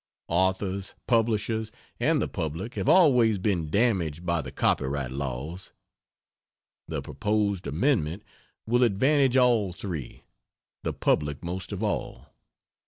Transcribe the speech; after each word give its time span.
Authors, 0.29 0.95
publishers 1.05 1.71
and 1.99 2.19
the 2.19 2.27
public 2.27 2.73
have 2.73 2.89
always 2.89 3.37
been 3.37 3.69
damaged 3.69 4.25
by 4.25 4.41
the 4.41 4.51
copyright 4.51 5.11
laws. 5.11 5.73
The 6.87 7.03
proposed 7.03 7.67
amendment 7.67 8.23
will 8.65 8.81
advantage 8.81 9.37
all 9.37 9.73
three 9.73 10.23
the 10.81 10.91
public 10.91 11.43
most 11.45 11.71
of 11.71 11.83
all. 11.83 12.33